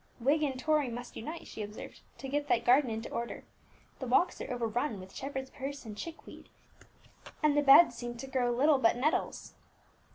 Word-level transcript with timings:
"Whig 0.19 0.41
and 0.41 0.59
Tory 0.59 0.89
must 0.89 1.15
unite," 1.15 1.45
she 1.45 1.61
observed, 1.61 2.01
"to 2.17 2.27
get 2.27 2.47
that 2.47 2.65
garden 2.65 2.89
into 2.89 3.07
order. 3.11 3.43
The 3.99 4.07
walks 4.07 4.41
are 4.41 4.51
overrun 4.51 4.99
with 4.99 5.13
shepherd's 5.13 5.51
purse 5.51 5.85
and 5.85 5.95
chickweed, 5.95 6.49
and 7.43 7.55
the 7.55 7.61
beds 7.61 7.97
seem 7.97 8.17
to 8.17 8.25
grow 8.25 8.49
little 8.51 8.79
but 8.79 8.95
nettles." 8.97 9.53